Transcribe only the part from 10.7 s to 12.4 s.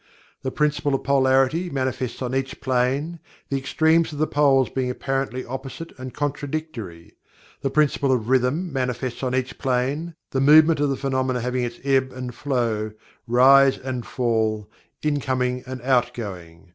of the phenomena having its ebb and